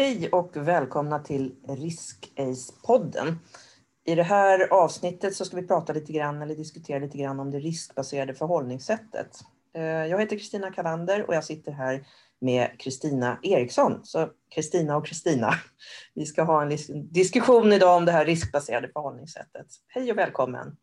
[0.00, 3.38] Hej och välkomna till Risk-Ace-podden.
[4.04, 7.50] I det här avsnittet så ska vi prata lite grann eller diskutera lite grann om
[7.50, 9.38] det riskbaserade förhållningssättet.
[9.74, 12.06] Eh, jag heter Kristina Kalander och jag sitter här
[12.40, 14.00] med Kristina Eriksson.
[14.04, 15.54] Så Kristina och Kristina,
[16.14, 16.76] vi ska ha en
[17.12, 19.66] diskussion idag om det här riskbaserade förhållningssättet.
[19.88, 20.76] Hej och välkommen!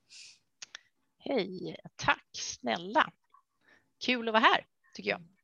[1.19, 3.11] Hej, tack snälla!
[4.05, 5.36] Kul att vara här tycker jag.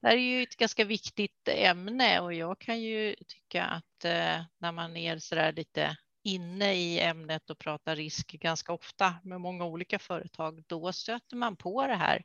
[0.00, 4.42] Det här är ju ett ganska viktigt ämne och jag kan ju tycka att eh,
[4.58, 9.40] när man är så där lite inne i ämnet och pratar risk ganska ofta med
[9.40, 12.24] många olika företag, då stöter man på det här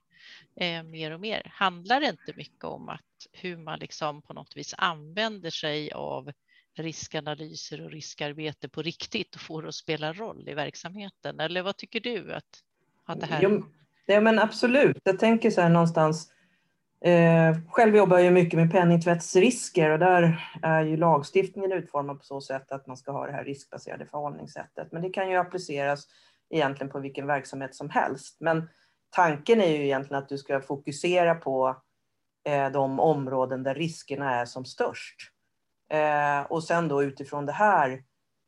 [0.55, 1.51] eh, mer och mer.
[1.53, 6.31] Handlar det inte mycket om att hur man liksom på något vis använder sig av
[6.75, 11.39] riskanalyser och riskarbete på riktigt och får det att spela roll i verksamheten?
[11.39, 12.63] Eller vad tycker du att,
[13.05, 13.41] att det här?
[13.41, 13.65] Jo,
[14.05, 14.97] ja, men absolut.
[15.03, 16.31] Jag tänker så här någonstans
[17.03, 22.41] Eh, själv jobbar jag mycket med penningtvättsrisker och där är ju lagstiftningen utformad på så
[22.41, 24.91] sätt att man ska ha det här riskbaserade förhållningssättet.
[24.91, 26.07] Men det kan ju appliceras
[26.49, 28.37] egentligen på vilken verksamhet som helst.
[28.39, 28.69] Men
[29.09, 31.81] tanken är ju egentligen att du ska fokusera på
[32.45, 35.15] eh, de områden där riskerna är som störst.
[35.89, 38.03] Eh, och sen då utifrån det här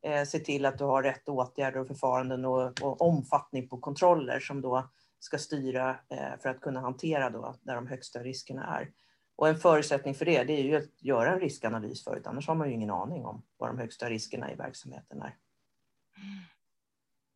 [0.06, 4.40] eh, se till att du har rätt åtgärder och förfaranden och, och omfattning på kontroller
[4.40, 8.92] som då ska styra eh, för att kunna hantera då där de högsta riskerna är.
[9.36, 12.54] Och en förutsättning för det, det är ju att göra en riskanalys förut, annars har
[12.54, 15.36] man ju ingen aning om vad de högsta riskerna i verksamheten är.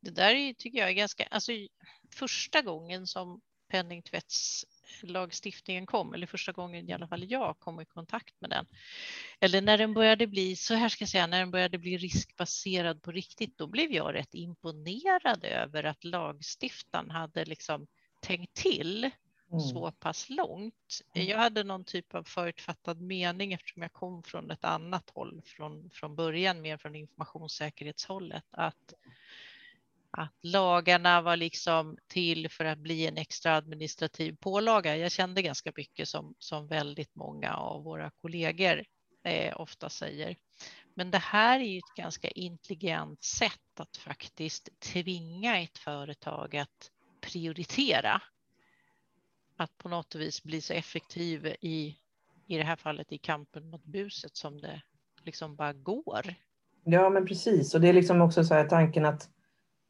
[0.01, 1.53] Det där är, tycker jag är ganska, alltså
[2.15, 3.41] första gången som
[3.71, 4.67] penningtvätts
[5.03, 8.67] lagstiftningen kom, eller första gången i alla fall jag kom i kontakt med den.
[9.41, 13.03] Eller när den började bli, så här ska jag säga, när den började bli riskbaserad
[13.03, 17.87] på riktigt, då blev jag rätt imponerad över att lagstiftaren hade liksom
[18.21, 19.61] tänkt till mm.
[19.61, 21.01] så pass långt.
[21.15, 21.29] Mm.
[21.29, 25.91] Jag hade någon typ av förutfattad mening eftersom jag kom från ett annat håll från,
[25.91, 28.95] från början, mer från informationssäkerhetshållet, att
[30.11, 34.97] att lagarna var liksom till för att bli en extra administrativ pålaga.
[34.97, 38.85] Jag kände ganska mycket som, som väldigt många av våra kollegor
[39.25, 40.37] eh, ofta säger.
[40.95, 46.91] Men det här är ju ett ganska intelligent sätt att faktiskt tvinga ett företag att
[47.21, 48.23] prioritera.
[49.57, 51.97] Att på något vis bli så effektiv i,
[52.47, 54.83] i det här fallet i kampen mot buset som det
[55.25, 56.35] liksom bara går.
[56.85, 57.75] Ja, men precis.
[57.75, 59.29] Och det är liksom också så här tanken att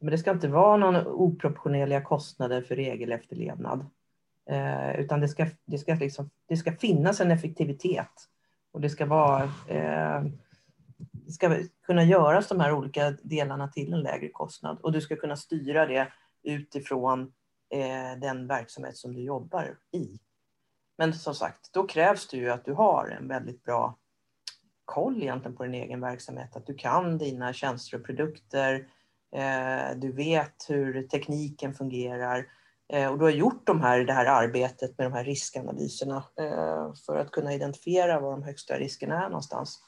[0.01, 3.85] men det ska inte vara någon oproportionerliga kostnader för regelefterlevnad.
[4.49, 8.27] Eh, utan det ska, det, ska liksom, det ska finnas en effektivitet.
[8.71, 10.23] Och det ska, vara, eh,
[10.97, 14.77] det ska kunna göras de här olika delarna till en lägre kostnad.
[14.81, 16.07] Och du ska kunna styra det
[16.43, 17.21] utifrån
[17.69, 20.19] eh, den verksamhet som du jobbar i.
[20.97, 23.97] Men som sagt, då krävs det ju att du har en väldigt bra
[24.85, 26.55] koll egentligen på din egen verksamhet.
[26.55, 28.87] Att du kan dina tjänster och produkter
[29.35, 32.47] Eh, du vet hur tekniken fungerar
[32.93, 36.93] eh, och du har gjort de här, det här arbetet med de här riskanalyserna eh,
[37.05, 39.79] för att kunna identifiera var de högsta riskerna är någonstans.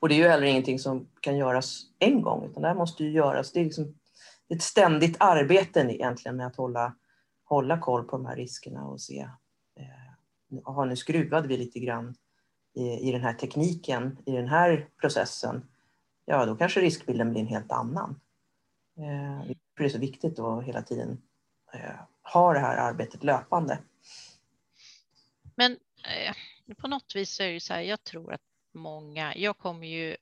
[0.00, 3.04] Och det är ju heller ingenting som kan göras en gång, utan det här måste
[3.04, 3.52] ju göras.
[3.52, 3.94] Det är liksom
[4.48, 6.94] ett ständigt arbete egentligen med att hålla,
[7.44, 9.28] hålla koll på de här riskerna och se.
[10.64, 12.14] Har nu skruvade vi lite grann
[12.74, 15.66] i, i den här tekniken, i den här processen.
[16.24, 18.20] Ja, då kanske riskbilden blir en helt annan.
[19.00, 19.46] Eh,
[19.76, 21.22] det är så viktigt att hela tiden
[21.72, 23.78] eh, ha det här arbetet löpande.
[25.54, 25.72] Men
[26.04, 26.34] eh,
[26.74, 30.16] på något vis är det så här, jag tror att många, jag kommer ju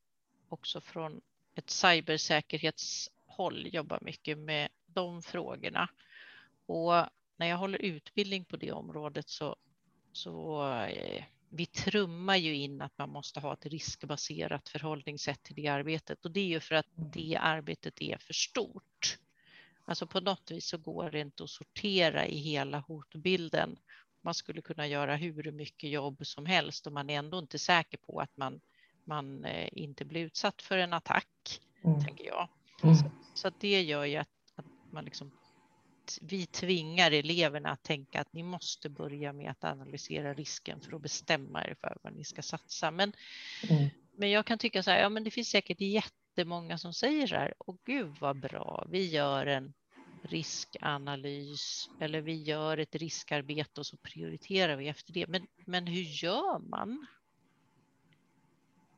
[0.48, 1.20] också från
[1.54, 5.88] ett cybersäkerhetshåll, jobbar mycket med de frågorna.
[6.66, 6.92] Och
[7.36, 9.56] när jag håller utbildning på det området så,
[10.12, 10.62] så
[11.50, 16.30] vi trummar ju in att man måste ha ett riskbaserat förhållningssätt till det arbetet och
[16.30, 19.18] det är ju för att det arbetet är för stort.
[19.84, 23.78] Alltså på något vis så går det inte att sortera i hela hotbilden.
[24.22, 27.98] Man skulle kunna göra hur mycket jobb som helst och man är ändå inte säker
[27.98, 28.60] på att man,
[29.04, 32.04] man eh, inte blir utsatt för en attack, mm.
[32.04, 32.48] tänker jag.
[32.82, 32.94] Mm.
[32.94, 35.32] Så, så det gör ju att, att man liksom
[36.22, 41.02] vi tvingar eleverna att tänka att ni måste börja med att analysera risken för att
[41.02, 42.90] bestämma er för vad ni ska satsa.
[42.90, 43.12] Men,
[43.70, 43.88] mm.
[44.16, 47.34] men jag kan tycka så här, ja men det finns säkert jättemånga som säger så
[47.34, 49.74] här, åh gud vad bra, vi gör en
[50.22, 55.26] riskanalys eller vi gör ett riskarbete och så prioriterar vi efter det.
[55.26, 57.06] Men, men hur gör man?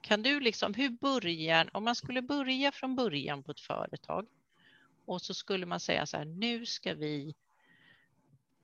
[0.00, 4.26] Kan du liksom, hur börjar, om man skulle börja från början på ett företag,
[5.10, 7.34] och så skulle man säga så här, nu ska vi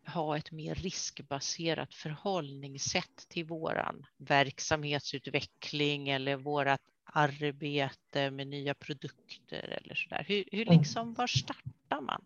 [0.07, 9.95] ha ett mer riskbaserat förhållningssätt till våran verksamhetsutveckling eller vårat arbete med nya produkter eller
[9.95, 10.25] så där?
[10.29, 10.79] Hur, hur mm.
[10.79, 12.25] liksom, var startar man?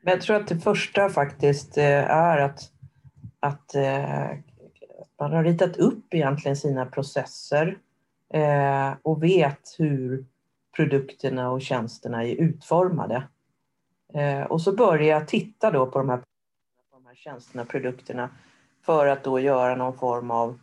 [0.00, 2.72] Men jag tror att det första faktiskt eh, är att,
[3.40, 4.30] att eh,
[5.18, 7.78] man har ritat upp egentligen sina processer
[8.34, 10.24] eh, och vet hur
[10.76, 13.28] produkterna och tjänsterna är utformade.
[14.14, 17.68] Eh, och så började jag titta då på de här, på de här tjänsterna och
[17.68, 18.30] produkterna
[18.82, 20.58] för att då göra någon form av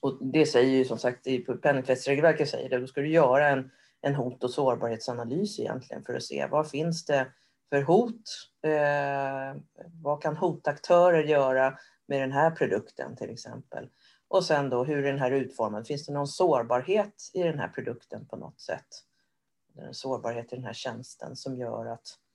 [0.00, 3.70] och det säger ju som sagt i penningtvättsregelverket säger det, då ska du göra en,
[4.00, 7.26] en hot och sårbarhetsanalys egentligen för att se vad finns det
[7.70, 8.22] för hot?
[8.62, 9.62] Eh,
[10.02, 13.88] vad kan hotaktörer göra med den här produkten till exempel?
[14.28, 15.86] Och sen då hur är den här utformad?
[15.86, 18.86] Finns det någon sårbarhet i den här produkten på något sätt?
[19.78, 22.25] En sårbarhet i den här tjänsten som gör att eh,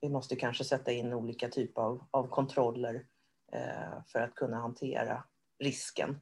[0.00, 3.04] vi måste kanske sätta in olika typer av, av kontroller
[3.52, 5.24] eh, för att kunna hantera
[5.58, 6.20] risken.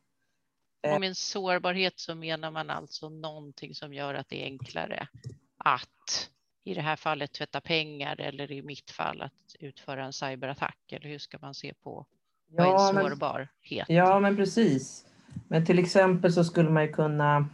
[0.94, 5.08] Och med sårbarhet så menar man alltså någonting som gör att det är enklare
[5.56, 6.30] att
[6.64, 10.92] i det här fallet tvätta pengar eller i mitt fall att utföra en cyberattack?
[10.92, 12.06] Eller hur ska man se på
[12.46, 13.88] vad ja, är sårbarhet?
[13.88, 15.06] Men, ja, men precis.
[15.48, 17.48] Men till exempel så skulle man ju kunna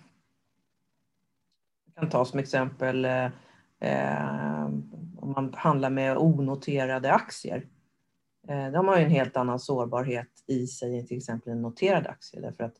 [1.85, 3.31] jag kan ta som exempel eh,
[3.81, 4.69] eh,
[5.27, 7.67] om man handlar med onoterade aktier.
[8.49, 12.07] Eh, de har ju en helt annan sårbarhet i sig än till exempel en noterad
[12.07, 12.75] aktie därför att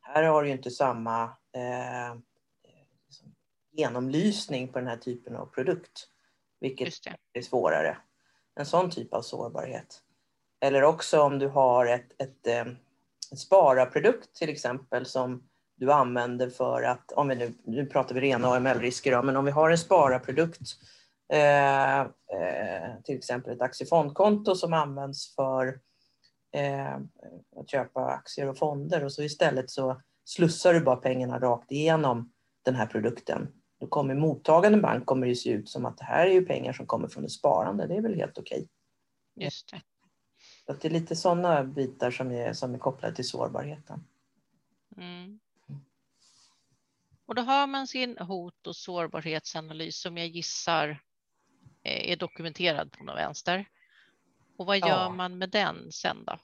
[0.00, 1.22] här har du ju inte samma
[1.52, 2.18] eh,
[3.06, 3.34] liksom
[3.72, 6.08] genomlysning på den här typen av produkt,
[6.60, 6.94] vilket
[7.32, 7.96] är svårare.
[8.54, 10.02] En sån typ av sårbarhet.
[10.60, 12.66] Eller också om du har ett, ett, eh,
[13.32, 18.20] ett sparaprodukt till exempel som du använder för att, om vi nu, nu pratar vi
[18.20, 20.78] rena AML-risker, men om vi har en sparaprodukt
[21.28, 25.80] Eh, eh, till exempel ett aktiefondkonto som används för
[26.52, 26.96] eh,
[27.56, 32.32] att köpa aktier och fonder och så istället så slussar du bara pengarna rakt igenom
[32.62, 33.52] den här produkten.
[33.80, 36.72] Då kommer mottagande bank kommer det se ut som att det här är ju pengar
[36.72, 37.86] som kommer från ett sparande.
[37.86, 38.68] Det är väl helt okej.
[39.34, 39.82] Just det.
[40.66, 44.04] Så det är lite sådana bitar som är, som är kopplade till sårbarheten.
[44.96, 45.40] Mm.
[47.26, 51.00] Och då har man sin hot och sårbarhetsanalys som jag gissar
[51.86, 53.64] är dokumenterad på något vänster.
[54.56, 55.08] Och vad gör ja.
[55.08, 56.38] man med den sen då?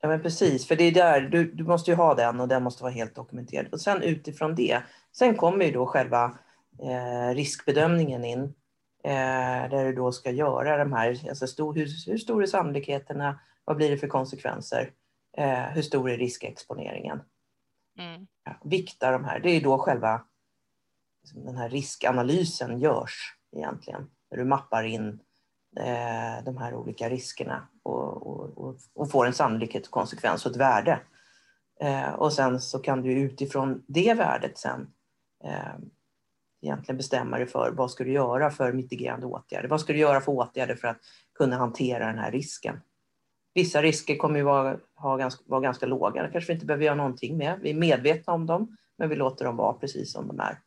[0.00, 2.62] Ja men precis, för det är där, du, du måste ju ha den och den
[2.62, 3.72] måste vara helt dokumenterad.
[3.72, 4.82] Och sen utifrån det,
[5.12, 6.38] sen kommer ju då själva
[6.82, 8.54] eh, riskbedömningen in.
[9.04, 13.40] Eh, där du då ska göra de här, alltså stor, hur, hur stor är sannolikheterna,
[13.64, 14.90] vad blir det för konsekvenser,
[15.36, 17.20] eh, hur stor är riskexponeringen?
[17.98, 18.26] Mm.
[18.44, 20.24] Ja, vikta de här, det är då själva
[21.22, 24.10] liksom, den här riskanalysen görs egentligen.
[24.30, 25.20] När du mappar in
[25.76, 31.00] eh, de här olika riskerna och, och, och, får en sannolikhet konsekvens och ett värde.
[31.80, 34.90] Eh, och sen så kan du utifrån det värdet sen
[35.44, 35.74] eh,
[36.62, 39.68] egentligen bestämma dig för vad ska du göra för mitigerande åtgärder?
[39.68, 41.00] Vad ska du göra för åtgärder för att
[41.34, 42.80] kunna hantera den här risken?
[43.54, 46.84] Vissa risker kommer ju vara, ha ganska, vara ganska låga, det kanske vi inte behöver
[46.84, 47.58] göra någonting med.
[47.62, 50.58] Vi är medvetna om dem, men vi låter dem vara precis som de är.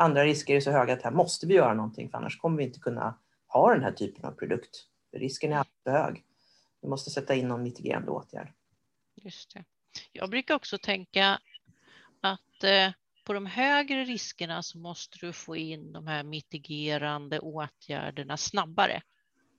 [0.00, 2.64] Andra risker är så höga att här måste vi göra någonting för annars kommer vi
[2.64, 4.86] inte kunna ha den här typen av produkt.
[5.12, 6.24] Risken är alltför hög.
[6.82, 8.52] Vi måste sätta in någon mitigerande åtgärd.
[9.14, 9.64] Just det.
[10.12, 11.40] Jag brukar också tänka
[12.20, 12.92] att eh,
[13.24, 19.02] på de högre riskerna så måste du få in de här mitigerande åtgärderna snabbare.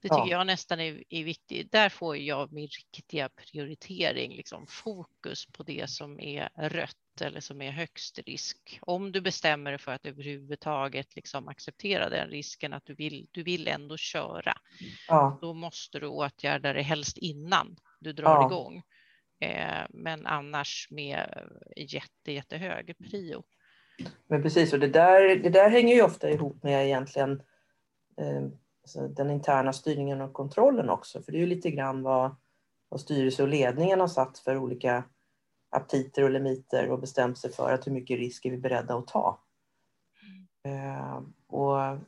[0.02, 0.38] Det tycker ja.
[0.38, 1.72] jag nästan är, är viktigt.
[1.72, 7.62] Där får jag min riktiga prioritering, liksom fokus på det som är rött eller som
[7.62, 8.78] är högst risk.
[8.82, 13.42] Om du bestämmer dig för att överhuvudtaget liksom acceptera den risken att du vill, du
[13.42, 14.54] vill ändå köra,
[15.08, 15.38] ja.
[15.40, 18.46] då måste du åtgärda det helst innan du drar ja.
[18.46, 18.82] igång.
[19.40, 23.42] Eh, men annars med jätte, jättehög prio.
[24.26, 27.42] Men precis, och det där, det där hänger ju ofta ihop med egentligen
[28.16, 28.42] eh,
[28.82, 32.36] alltså den interna styrningen och kontrollen också, för det är ju lite grann vad,
[32.88, 35.04] vad styrelse och ledningen har satt för olika
[35.72, 39.06] aptiter och limiter och bestämt sig för att hur mycket risk är vi beredda att
[39.06, 39.40] ta.
[40.64, 41.98] Eh, och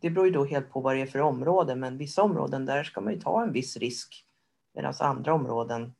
[0.00, 2.84] det, beror ju då helt på vad det är för område, men vissa områden där
[2.84, 4.26] ska man ju ta en viss risk,
[4.74, 5.94] medan andra områden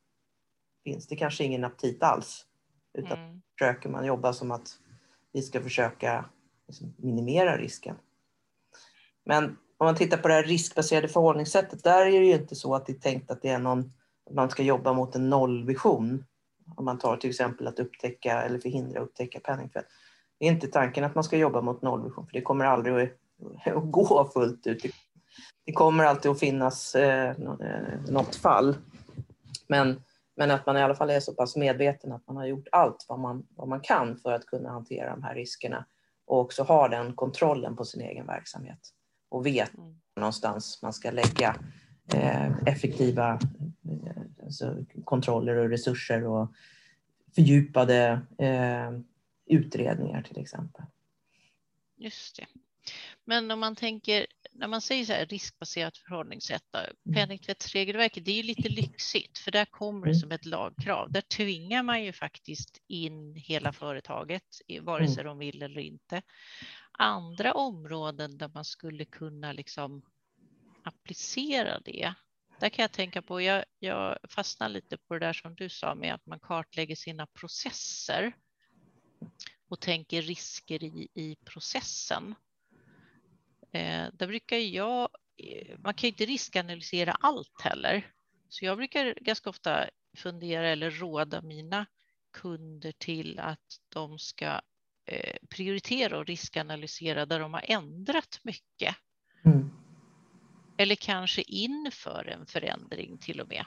[0.85, 2.47] finns det kanske ingen aptit alls.
[2.95, 3.43] Utan mm.
[3.59, 4.79] försöker man jobba som att
[5.33, 6.25] vi ska försöka
[6.67, 7.97] liksom minimera risken.
[9.25, 9.45] Men
[9.79, 12.87] om man tittar på det här riskbaserade förhållningssättet, där är det ju inte så att
[12.87, 13.93] det är tänkt att det är någon,
[14.31, 16.25] man ska jobba mot en nollvision.
[16.77, 19.87] Om man tar till exempel att upptäcka eller förhindra upptäcka penningtvätt.
[20.39, 23.11] Det är inte tanken att man ska jobba mot nollvision, för det kommer aldrig att,
[23.77, 24.83] att gå fullt ut.
[25.65, 27.35] det kommer alltid att finnas eh,
[28.09, 28.77] något fall.
[29.69, 30.03] Men,
[30.37, 33.07] men att man i alla fall är så pass medveten att man har gjort allt
[33.09, 35.85] vad man, vad man kan för att kunna hantera de här riskerna
[36.27, 38.79] och också har den kontrollen på sin egen verksamhet
[39.29, 39.95] och vet mm.
[40.17, 41.57] någonstans man ska lägga
[42.15, 43.33] eh, effektiva
[44.07, 44.18] eh,
[44.49, 46.53] alltså kontroller och resurser och
[47.35, 48.91] fördjupade eh,
[49.47, 50.85] utredningar till exempel.
[51.97, 52.47] Just det.
[53.25, 57.15] Men om man tänker, när man säger så här riskbaserat förhållningssätt, mm.
[57.15, 60.21] penningtvättsregelverket, det är ju lite lyxigt för där kommer det mm.
[60.21, 61.13] som ett lagkrav.
[61.13, 64.45] Där tvingar man ju faktiskt in hela företaget,
[64.83, 65.15] vare mm.
[65.15, 66.23] sig de vill eller inte.
[66.93, 70.03] Andra områden där man skulle kunna liksom
[70.83, 72.15] applicera det,
[72.61, 75.95] där kan jag tänka på, jag, jag fastnar lite på det där som du sa
[75.95, 78.33] med att man kartlägger sina processer
[79.69, 82.35] och tänker risker i, i processen.
[83.73, 88.13] Eh, där brukar jag, eh, man kan ju inte riskanalysera allt heller,
[88.49, 91.87] så jag brukar ganska ofta fundera eller råda mina
[92.33, 94.61] kunder till att de ska
[95.07, 98.97] eh, prioritera och riskanalysera där de har ändrat mycket.
[99.45, 99.71] Mm.
[100.79, 103.65] Eller kanske inför en förändring till och med.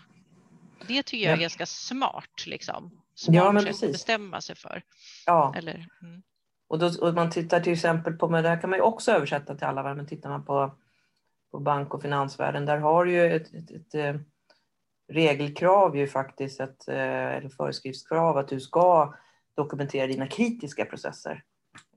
[0.88, 3.02] Det tycker jag är ganska smart, liksom.
[3.16, 3.84] Smart ja, men precis.
[3.84, 4.84] att bestämma sig för.
[5.26, 5.54] Ja.
[5.58, 6.22] Eller, mm.
[6.68, 9.12] och, då, och man tittar till exempel på, men det här kan man ju också
[9.12, 10.76] översätta till alla, men tittar man på,
[11.52, 14.22] på bank och finansvärlden, där har du ju ett, ett, ett, ett eh,
[15.12, 19.14] regelkrav ju faktiskt, ett, eh, eller föreskriftskrav att du ska
[19.56, 21.44] dokumentera dina kritiska processer.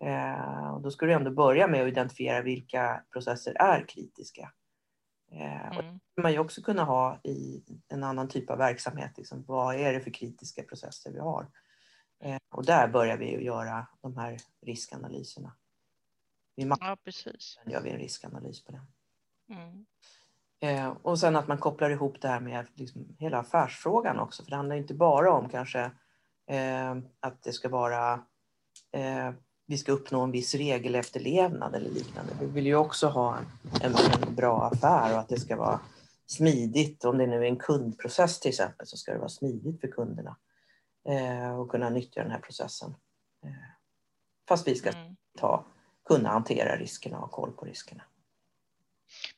[0.00, 4.50] Eh, och då ska du ändå börja med att identifiera vilka processer är kritiska.
[5.34, 5.76] Eh, mm.
[5.76, 9.12] Och det kan man ju också kunna ha i en annan typ av verksamhet.
[9.16, 11.46] Liksom, vad är det för kritiska processer vi har?
[12.24, 14.36] Eh, och där börjar vi ju göra de här
[14.66, 15.56] riskanalyserna.
[16.56, 17.58] Vi ja, precis.
[17.66, 18.86] gör vi en riskanalys på den.
[19.48, 19.86] Mm.
[20.60, 24.42] Eh, och sen att man kopplar ihop det här med liksom hela affärsfrågan också.
[24.44, 25.90] För det handlar inte bara om kanske
[26.46, 28.24] eh, att det ska vara
[28.92, 29.32] eh,
[29.66, 32.32] vi ska uppnå en viss regelefterlevnad eller liknande.
[32.40, 33.46] Vi vill ju också ha en,
[33.82, 35.80] en, en, bra affär och att det ska vara
[36.26, 37.04] smidigt.
[37.04, 40.36] Om det nu är en kundprocess till exempel så ska det vara smidigt för kunderna
[41.08, 42.94] eh, och kunna nyttja den här processen.
[43.44, 43.50] Eh,
[44.48, 45.16] fast vi ska mm.
[45.38, 45.66] ta,
[46.04, 48.02] kunna hantera riskerna och ha koll på riskerna.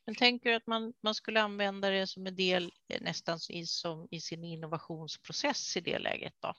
[0.05, 3.67] Men tänker du att man, man skulle använda det som en del eh, nästan i,
[3.67, 6.55] som i sin innovationsprocess i det läget då?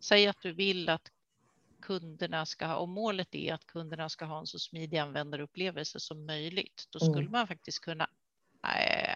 [0.00, 1.10] Säg att du vill att
[1.82, 6.26] kunderna ska ha, och målet är att kunderna ska ha en så smidig användarupplevelse som
[6.26, 7.32] möjligt, då skulle mm.
[7.32, 8.10] man faktiskt kunna
[8.64, 9.12] äh,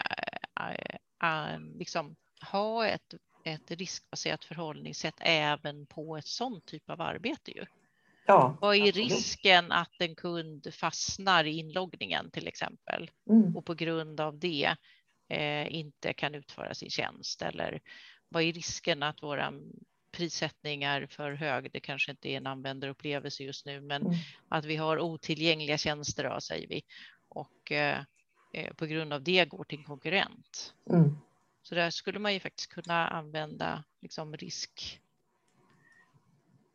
[0.71, 2.17] äh, äh, liksom
[2.51, 7.51] ha ett, ett riskbaserat förhållningssätt även på ett sånt typ av arbete.
[7.51, 7.67] Ju.
[8.27, 9.11] Ja, Vad är absolut.
[9.11, 13.57] risken att en kund fastnar i inloggningen till exempel mm.
[13.57, 14.77] och på grund av det
[15.29, 17.43] eh, inte kan utföra sin tjänst?
[17.43, 17.81] Eller
[18.29, 19.53] vad är risken att våra
[20.17, 21.71] prissättning är för hög.
[21.73, 24.15] Det kanske inte är en användarupplevelse just nu, men mm.
[24.49, 26.83] att vi har otillgängliga tjänster, då, säger vi,
[27.29, 27.99] och eh,
[28.53, 30.75] eh, på grund av det går till konkurrent.
[30.91, 31.17] Mm.
[31.63, 35.01] Så där skulle man ju faktiskt kunna använda liksom risk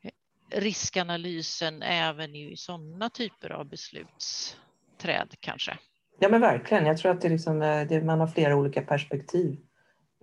[0.02, 0.12] eh,
[0.60, 5.78] riskanalysen även i sådana typer av beslutsträd kanske.
[6.20, 6.86] Ja men verkligen.
[6.86, 9.58] Jag tror att det liksom, eh, det, man har flera olika perspektiv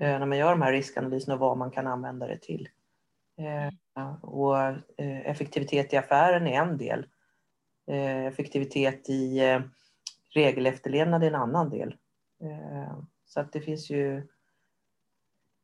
[0.00, 2.68] när man gör de här riskanalyserna och vad man kan använda det till.
[3.38, 7.07] Eh, och eh, effektivitet i affären är en del.
[7.87, 9.40] Eh, effektivitet i
[10.35, 11.97] regelefterlevnad är en annan del.
[13.26, 14.28] Så att det finns ju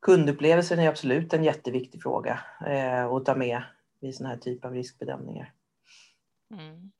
[0.03, 2.41] Kundupplevelsen är absolut en jätteviktig fråga
[3.11, 3.63] att ta med
[4.01, 5.53] vid sådana här typer av riskbedömningar.
[6.51, 6.93] Mm.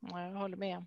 [0.00, 0.86] Jag håller med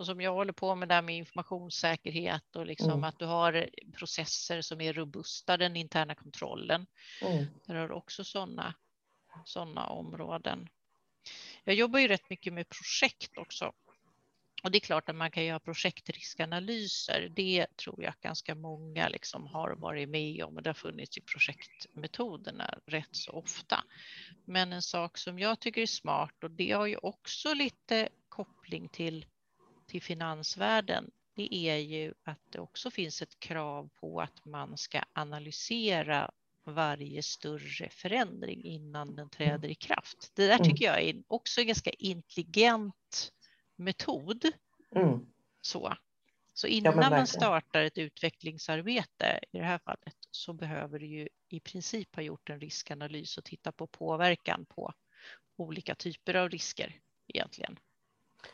[0.00, 3.04] och som jag håller på med där med informationssäkerhet och liksom mm.
[3.04, 6.86] att du har processer som är robusta, den interna kontrollen.
[7.22, 7.46] Mm.
[7.66, 8.74] Där har också sådana
[9.44, 10.68] såna områden.
[11.64, 13.72] Jag jobbar ju rätt mycket med projekt också.
[14.62, 17.32] Och det är klart att man kan göra projektriskanalyser.
[17.36, 21.20] Det tror jag ganska många liksom har varit med om och det har funnits i
[21.20, 23.84] projektmetoderna rätt så ofta.
[24.44, 28.88] Men en sak som jag tycker är smart och det har ju också lite koppling
[28.88, 29.26] till
[29.90, 35.02] till finansvärlden, det är ju att det också finns ett krav på att man ska
[35.12, 36.30] analysera
[36.64, 40.32] varje större förändring innan den träder i kraft.
[40.34, 40.64] Det där mm.
[40.64, 43.32] tycker jag är också en ganska intelligent
[43.76, 44.44] metod.
[44.96, 45.26] Mm.
[45.60, 45.96] Så.
[46.54, 51.28] så innan ja, man startar ett utvecklingsarbete i det här fallet så behöver du ju
[51.48, 54.92] i princip ha gjort en riskanalys och titta på påverkan på
[55.56, 57.78] olika typer av risker egentligen.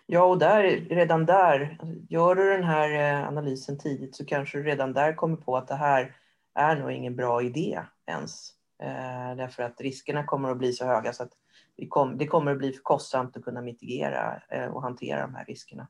[0.07, 1.79] Ja, och där, redan där,
[2.09, 5.69] gör du den här eh, analysen tidigt så kanske du redan där kommer på att
[5.69, 6.17] det här
[6.55, 8.51] är nog ingen bra idé ens.
[8.83, 11.33] Eh, därför att riskerna kommer att bli så höga så att
[11.77, 15.35] det, kom, det kommer att bli för kostsamt att kunna mitigera eh, och hantera de
[15.35, 15.89] här riskerna.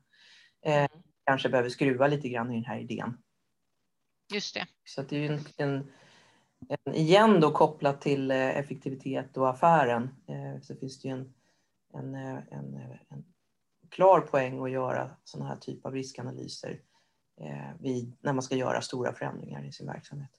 [0.65, 0.89] Eh, mm.
[1.25, 3.17] kanske behöver skruva lite grann i den här idén.
[4.33, 4.67] Just det.
[4.85, 5.91] Så det är en, en,
[6.69, 11.33] en, igen då kopplat till eh, effektivitet och affären eh, så finns det ju en,
[11.93, 12.75] en, en,
[13.09, 13.25] en
[13.89, 16.81] klar poäng att göra sådana här typ av riskanalyser
[17.41, 20.31] eh, vid, när man ska göra stora förändringar i sin verksamhet.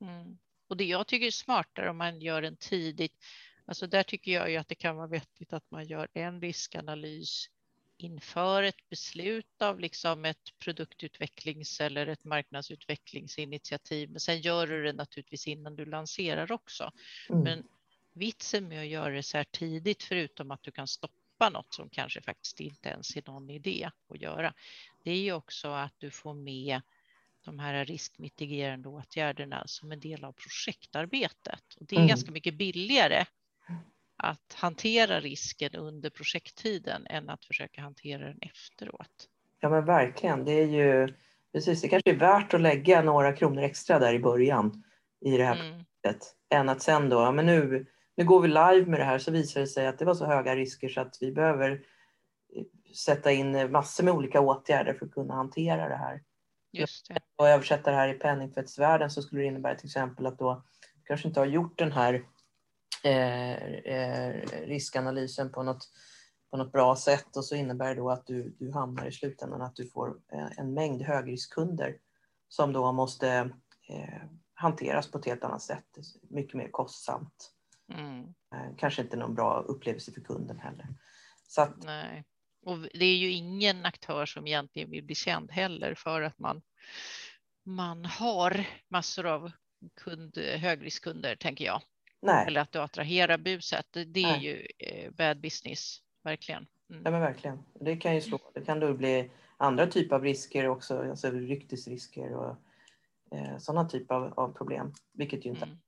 [0.00, 0.38] Mm.
[0.68, 3.24] Och det jag tycker är smartare om man gör en tidigt,
[3.64, 7.50] alltså där tycker jag ju att det kan vara vettigt att man gör en riskanalys
[7.96, 14.10] inför ett beslut av liksom ett produktutvecklings eller ett marknadsutvecklingsinitiativ.
[14.10, 16.92] Men sen gör du det naturligtvis innan du lanserar också.
[17.28, 17.42] Mm.
[17.42, 17.62] Men
[18.12, 21.88] vitsen med att göra det så här tidigt, förutom att du kan stoppa något som
[21.88, 24.54] kanske faktiskt inte ens är någon idé att göra,
[25.02, 26.80] det är ju också att du får med
[27.44, 31.74] de här riskmitigerande åtgärderna som en del av projektarbetet.
[31.80, 32.08] Och det är mm.
[32.08, 33.24] ganska mycket billigare
[34.16, 39.28] att hantera risken under projekttiden än att försöka hantera den efteråt.
[39.60, 41.14] Ja men verkligen, det är ju
[41.52, 44.84] precis, det kanske är värt att lägga några kronor extra där i början
[45.20, 45.84] i det här mm.
[46.02, 49.18] projektet än att sen då, ja, men nu, nu går vi live med det här
[49.18, 51.80] så visar det sig att det var så höga risker så att vi behöver
[52.96, 56.22] sätta in massor med olika åtgärder för att kunna hantera det här.
[56.72, 57.20] Just det.
[57.36, 60.64] Och översätta det här i penningtvättsvärlden så skulle det innebära till exempel att då
[61.04, 62.26] kanske inte har gjort den här
[63.04, 64.34] eh, eh,
[64.66, 65.88] riskanalysen på något,
[66.50, 69.62] på något bra sätt och så innebär det då att du, du hamnar i slutändan
[69.62, 71.96] att du får eh, en mängd högriskkunder
[72.48, 73.28] som då måste
[73.88, 74.22] eh,
[74.54, 75.84] hanteras på ett helt annat sätt.
[76.30, 77.50] Mycket mer kostsamt.
[77.92, 78.22] Mm.
[78.54, 80.86] Eh, kanske inte någon bra upplevelse för kunden heller.
[81.48, 82.24] Så att, Nej.
[82.64, 86.62] Och det är ju ingen aktör som egentligen vill bli känd heller för att man,
[87.64, 89.50] man har massor av
[89.94, 91.82] kund, högriskkunder, tänker jag.
[92.22, 92.46] Nej.
[92.46, 93.86] Eller att du attraherar buset.
[93.90, 96.66] Det, det är ju eh, bad business, verkligen.
[96.90, 97.02] Mm.
[97.04, 97.58] Ja, men verkligen.
[97.80, 98.38] Det kan ju slå.
[98.54, 102.56] Det kan då bli andra typer av risker också, alltså ryktesrisker och
[103.30, 105.78] eh, sådana typer av, av, problem, vilket ju inte mm.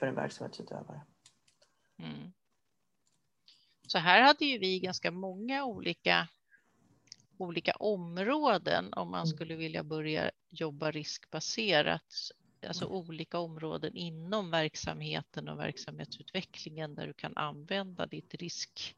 [0.00, 1.00] För en verksamhetsutövare.
[1.98, 2.32] Mm.
[3.86, 6.28] Så här hade ju vi ganska många olika,
[7.38, 9.26] olika områden om man mm.
[9.26, 12.14] skulle vilja börja jobba riskbaserat.
[12.66, 12.96] Alltså mm.
[12.96, 18.96] olika områden inom verksamheten och verksamhetsutvecklingen där du kan använda ditt risk,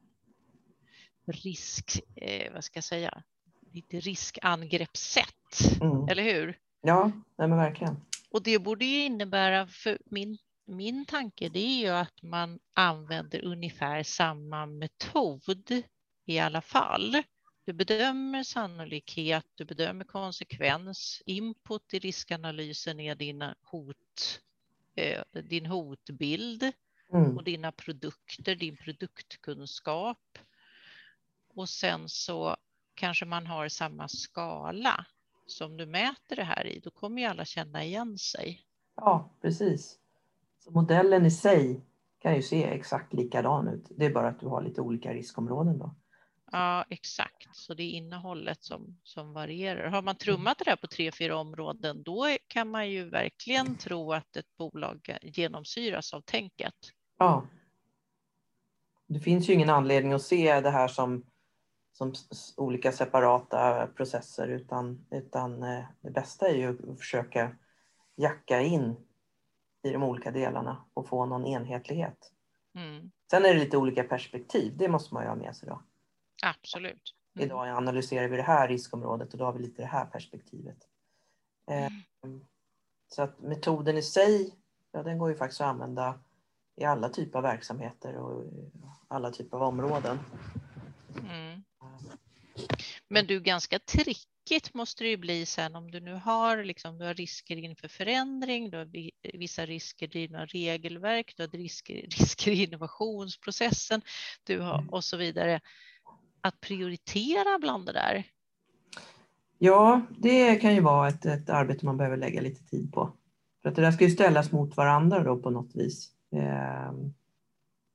[1.27, 3.23] risk eh, vad ska jag säga,
[3.61, 5.81] ditt riskangreppssätt.
[5.81, 6.09] Mm.
[6.09, 6.59] Eller hur?
[6.81, 7.97] Ja, nej men verkligen.
[8.31, 10.39] Och det borde ju innebära, för min
[10.73, 15.83] min tanke det är ju att man använder ungefär samma metod
[16.25, 17.23] i alla fall.
[17.65, 21.23] Du bedömer sannolikhet, du bedömer konsekvens.
[21.27, 24.41] Input i riskanalysen är dina hot,
[24.95, 26.73] eh, din hotbild
[27.13, 27.37] mm.
[27.37, 30.39] och dina produkter, din produktkunskap.
[31.55, 32.57] Och sen så
[32.95, 35.07] kanske man har samma skala
[35.47, 36.81] som du mäter det här i.
[36.81, 38.67] Då kommer ju alla känna igen sig.
[38.97, 39.99] Ja, precis.
[40.65, 41.81] Så modellen i sig
[42.19, 43.87] kan ju se exakt likadan ut.
[43.91, 45.95] Det är bara att du har lite olika riskområden då.
[46.53, 47.57] Ja, exakt.
[47.57, 49.91] Så det är innehållet som, som varierar.
[49.91, 54.13] Har man trummat det där på tre, fyra områden, då kan man ju verkligen tro
[54.13, 56.75] att ett bolag genomsyras av tänket.
[57.19, 57.47] Ja.
[59.07, 61.25] Det finns ju ingen anledning att se det här som,
[61.93, 62.15] som
[62.57, 67.57] olika separata processer, utan, utan eh, det bästa är ju att försöka
[68.17, 68.97] jacka in
[69.83, 72.33] i de olika delarna och få någon enhetlighet.
[72.75, 73.11] Mm.
[73.31, 75.83] Sen är det lite olika perspektiv, det måste man ju ha med sig då.
[76.43, 77.15] Absolut.
[77.37, 77.47] Mm.
[77.47, 80.79] Idag analyserar vi det här riskområdet och då har vi lite det här perspektivet.
[81.71, 82.45] Mm.
[83.09, 84.55] Så att metoden i sig,
[84.93, 86.21] ja, den går ju faktiskt att använda
[86.77, 88.45] i alla typer av verksamheter och
[89.09, 90.19] alla typer av områden.
[91.19, 91.63] Mm.
[93.09, 96.65] Men du, är ganska trick tråkigt måste det ju bli sen om du nu har,
[96.65, 98.89] liksom, du har risker inför förändring, du har
[99.39, 104.03] vissa risker i dina regelverk, du har risker, risker i innovationsprocessen
[104.45, 104.89] du har, mm.
[104.89, 105.61] och så vidare.
[106.41, 108.25] Att prioritera bland det där.
[109.59, 113.13] Ja, det kan ju vara ett, ett arbete man behöver lägga lite tid på.
[113.63, 116.11] För att det där ska ju ställas mot varandra då på något vis.
[116.33, 116.93] Eh,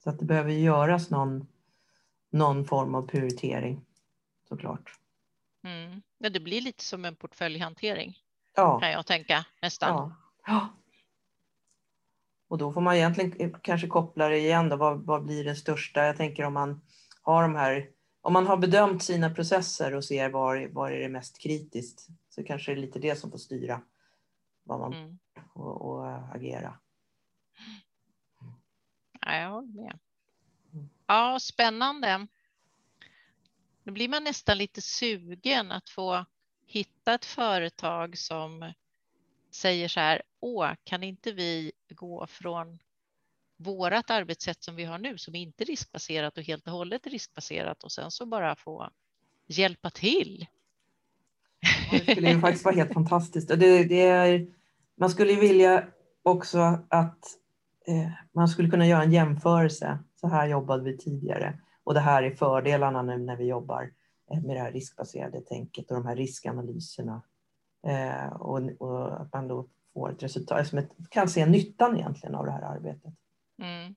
[0.03, 1.47] så att det behöver göras någon,
[2.31, 3.81] någon form av prioritering
[4.49, 4.91] såklart.
[5.63, 6.01] Mm.
[6.17, 8.17] Ja, det blir lite som en portföljhantering
[8.55, 8.79] ja.
[8.79, 9.89] kan jag tänka nästan.
[9.89, 10.15] Ja.
[10.45, 10.69] ja.
[12.47, 14.69] Och då får man egentligen kanske koppla det igen.
[14.69, 14.75] Då.
[14.75, 16.05] Vad, vad blir det största?
[16.05, 16.81] Jag tänker om man
[17.21, 17.89] har de här
[18.21, 22.43] om man har bedömt sina processer och ser var, var är det mest kritiskt så
[22.43, 23.81] kanske det är lite det som får styra
[24.63, 25.17] vad man Mm.
[25.53, 26.79] och, och agera.
[29.21, 29.99] Ja, jag håller med.
[30.73, 30.89] Mm.
[31.07, 32.27] Ja, spännande.
[33.87, 36.25] Då blir man nästan lite sugen att få
[36.65, 38.73] hitta ett företag som
[39.51, 42.79] säger så här, åh, kan inte vi gå från
[43.57, 47.09] vårat arbetssätt som vi har nu, som inte är riskbaserat och helt och hållet är
[47.09, 48.89] riskbaserat och sen så bara få
[49.47, 50.45] hjälpa till.
[51.91, 53.47] Ja, Det skulle ju faktiskt vara helt fantastiskt.
[53.47, 54.47] Det, det är,
[54.97, 55.87] man skulle ju vilja
[56.23, 57.25] också att
[57.87, 59.99] eh, man skulle kunna göra en jämförelse.
[60.15, 63.93] Så här jobbade vi tidigare och det här är fördelarna nu när vi jobbar
[64.31, 67.21] eh, med det här riskbaserade tänket och de här riskanalyserna.
[67.87, 72.35] Eh, och, och att man då får ett resultat, som ett, kan se nyttan egentligen
[72.35, 73.13] av det här arbetet.
[73.61, 73.95] Mm.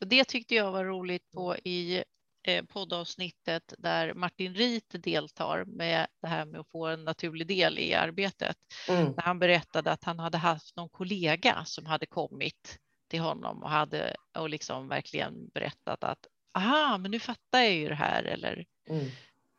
[0.00, 2.04] Och det tyckte jag var roligt på i
[2.42, 7.78] eh, poddavsnittet där Martin Rit deltar med det här med att få en naturlig del
[7.78, 8.56] i arbetet.
[8.88, 9.12] Mm.
[9.16, 13.70] När han berättade att han hade haft någon kollega som hade kommit till honom och
[13.70, 18.64] hade och liksom verkligen berättat att aha, men nu fattar jag ju det här eller
[18.88, 19.06] Mm.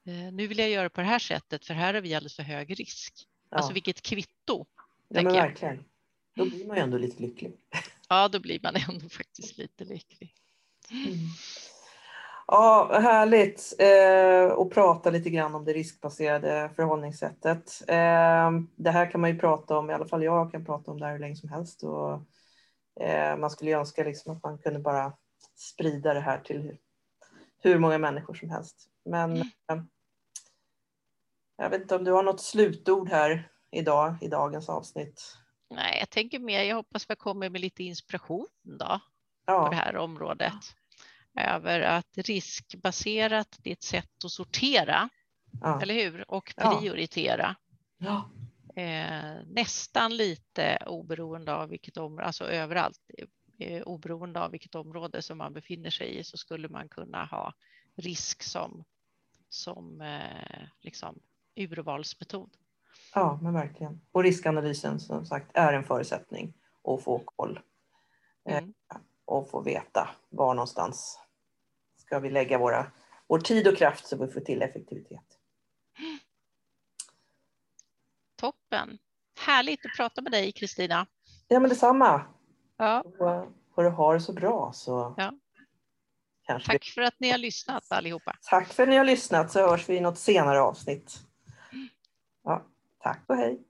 [0.05, 2.43] eh, nu vill jag göra på det här sättet för här har vi alldeles för
[2.43, 3.13] hög risk.
[3.49, 3.57] Ja.
[3.57, 4.65] Alltså vilket kvitto.
[5.07, 5.41] ja, men jag.
[5.43, 5.85] verkligen.
[6.35, 7.53] Då blir man ju ändå lite lycklig.
[8.09, 10.33] Ja, då blir man ändå faktiskt lite lycklig.
[10.91, 11.13] Mm.
[12.47, 17.81] Ja, härligt eh, att prata lite grann om det riskbaserade förhållningssättet.
[17.87, 20.99] Eh, det här kan man ju prata om, i alla fall jag kan prata om
[20.99, 21.83] det här hur länge som helst.
[21.83, 22.11] Och,
[23.05, 25.13] eh, man skulle ju önska liksom att man kunde bara
[25.55, 26.77] sprida det här till
[27.63, 28.89] hur många människor som helst.
[29.05, 29.47] Men Mm.
[29.71, 29.83] eh,
[31.57, 35.37] jag vet inte om du har något slutord här idag i dagens avsnitt.
[35.69, 38.99] Nej, jag tänker mer, jag hoppas vi kommer med lite inspiration då på
[39.45, 40.53] Ja, det här området.
[41.39, 45.09] Över att riskbaserat, det är ett sätt att sortera,
[45.61, 46.31] ja, eller hur?
[46.31, 47.55] Och prioritera.
[47.97, 48.29] ja,
[48.75, 52.97] Eh, nästan lite oberoende av vilket område, alltså överallt,
[53.85, 57.53] oberoende av vilket område som man befinner sig i så skulle man kunna ha
[57.95, 58.83] risk som,
[59.49, 61.19] som eh, liksom
[61.55, 62.49] urvalsmetod.
[63.13, 64.01] ja, men verkligen.
[64.11, 67.59] Och riskanalysen som sagt är en förutsättning att få koll.
[68.49, 68.73] Eh, Mm.
[69.25, 71.19] och få veta var någonstans
[71.97, 72.91] ska vi lägga våra,
[73.27, 75.39] vår tid och kraft så vi får till effektivitet.
[78.35, 78.97] Toppen.
[79.39, 81.07] Härligt att prata med dig Kristina.
[81.47, 82.21] Ja, men detsamma.
[82.83, 85.31] Ja, Och Får du ha det så bra så Ja.
[86.45, 88.35] kanske tack för att ni har lyssnat allihopa.
[88.49, 91.19] Tack för att ni har lyssnat så hörs vi i något senare avsnitt.
[92.43, 92.61] Ja,
[92.99, 93.61] tack och hej.